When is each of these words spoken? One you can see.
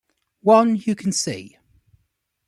One 0.55 0.77
you 0.77 0.95
can 0.95 1.11
see. 1.11 1.59